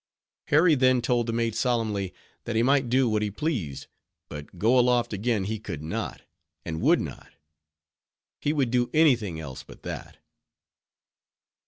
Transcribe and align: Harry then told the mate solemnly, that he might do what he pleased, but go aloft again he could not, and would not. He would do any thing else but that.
Harry 0.47 0.73
then 0.73 0.99
told 0.99 1.27
the 1.27 1.31
mate 1.31 1.53
solemnly, 1.53 2.11
that 2.45 2.55
he 2.55 2.63
might 2.63 2.89
do 2.89 3.07
what 3.07 3.21
he 3.21 3.29
pleased, 3.29 3.85
but 4.29 4.57
go 4.57 4.79
aloft 4.79 5.13
again 5.13 5.43
he 5.43 5.59
could 5.59 5.83
not, 5.83 6.23
and 6.65 6.81
would 6.81 6.99
not. 6.99 7.33
He 8.39 8.51
would 8.51 8.71
do 8.71 8.89
any 8.95 9.15
thing 9.15 9.39
else 9.39 9.61
but 9.61 9.83
that. 9.83 10.17